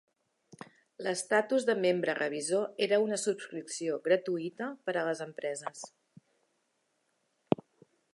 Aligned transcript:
L'estatus 1.07 1.65
de 1.67 1.75
"membre 1.81 2.15
revisor" 2.19 2.65
era 2.85 2.99
una 3.03 3.19
subscripció 3.25 3.99
gratuïta 4.09 4.71
per 4.89 4.97
a 5.01 5.05
les 5.11 5.21
empreses. 5.27 5.85